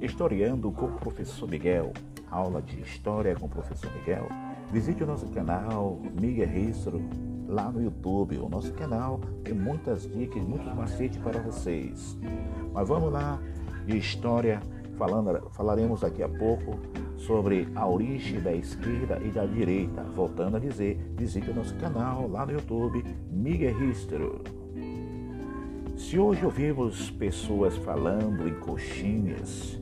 [0.00, 1.92] Historiando com o Professor Miguel.
[2.30, 4.28] Aula de História com o Professor Miguel.
[4.70, 7.02] Visite o nosso canal Miguel Ristro
[7.48, 8.38] lá no YouTube.
[8.38, 12.16] O nosso canal tem muitas dicas, muitos macetes para vocês.
[12.72, 13.40] Mas vamos lá
[13.86, 14.60] de história.
[14.96, 16.78] Falando, falaremos daqui a pouco
[17.16, 20.04] sobre a origem da esquerda e da direita.
[20.14, 24.42] Voltando a dizer, visite o nosso canal lá no YouTube, Miguel Ristro.
[25.96, 29.80] Se hoje ouvimos pessoas falando em coxinhas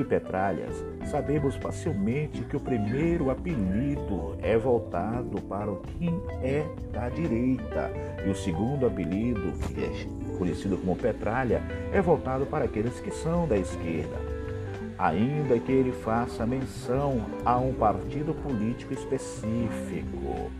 [0.00, 7.90] e petralhas, sabemos facilmente que o primeiro apelido é voltado para quem é da direita
[8.26, 11.62] e o segundo apelido, que é conhecido como petralha,
[11.92, 14.16] é voltado para aqueles que são da esquerda.
[14.98, 20.50] Ainda que ele faça menção a um partido político específico.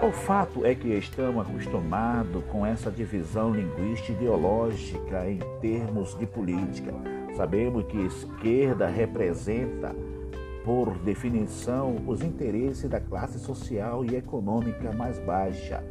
[0.00, 6.94] O fato é que estamos acostumados com essa divisão linguística ideológica em termos de política.
[7.36, 9.92] Sabemos que esquerda representa,
[10.64, 15.82] por definição, os interesses da classe social e econômica mais baixa,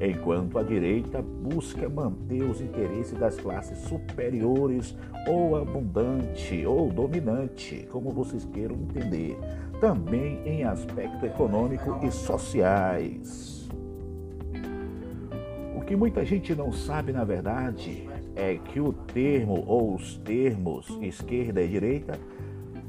[0.00, 8.12] enquanto a direita busca manter os interesses das classes superiores ou abundante ou dominante, como
[8.12, 9.36] vocês queiram entender,
[9.80, 13.55] também em aspecto econômico e sociais
[15.86, 21.62] que muita gente não sabe, na verdade, é que o termo ou os termos esquerda
[21.62, 22.18] e direita,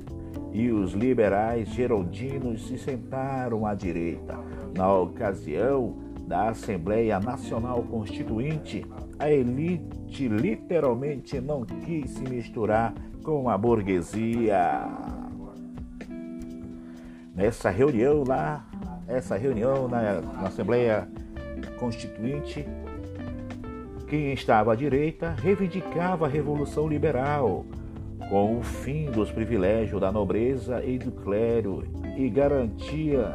[0.59, 4.37] e os liberais geraldinos se sentaram à direita.
[4.77, 5.95] Na ocasião
[6.27, 8.85] da Assembleia Nacional Constituinte,
[9.21, 12.93] a elite literalmente não quis se misturar
[13.23, 14.89] com a burguesia.
[17.37, 18.67] Nessa reunião lá,
[19.07, 21.09] essa reunião na, na Assembleia
[21.79, 22.67] Constituinte,
[24.09, 27.65] quem estava à direita reivindicava a Revolução Liberal,
[28.29, 31.85] com o fim dos privilégios da nobreza e do clero
[32.17, 33.35] e garantia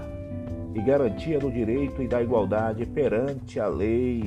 [0.76, 4.24] e garantia do direito e da igualdade perante a lei.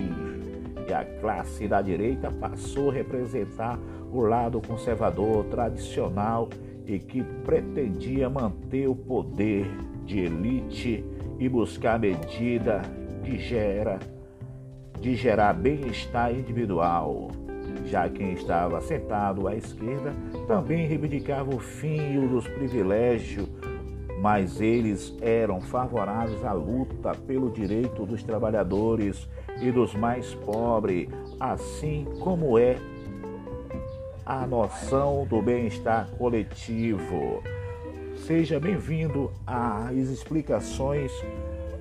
[0.88, 3.78] E a classe da direita passou a representar
[4.12, 6.49] o lado conservador tradicional
[6.87, 9.66] e que pretendia manter o poder
[10.04, 11.04] de elite
[11.38, 12.83] e buscar medida
[13.25, 13.98] que gera
[15.00, 17.46] de gerar bem-estar individual.
[17.87, 20.13] Já quem estava sentado à esquerda
[20.47, 23.49] também reivindicava o fim dos privilégios
[24.21, 29.29] mas eles eram favoráveis à luta pelo direito dos trabalhadores
[29.61, 31.09] e dos mais pobres,
[31.39, 32.77] assim como é
[34.25, 37.43] a noção do bem-estar coletivo.
[38.27, 41.13] Seja bem-vindo às explicações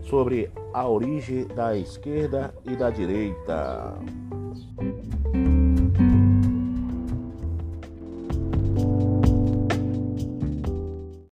[0.04, 3.98] sobre a origem da esquerda e da direita.